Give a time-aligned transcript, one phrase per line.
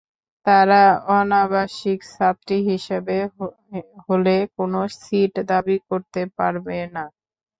[0.45, 0.81] তারা
[1.15, 3.17] অনাবাসিক ছাত্রী হিসেবে
[4.05, 7.03] হলে কোনো সিট দাবি করতে পারবে না।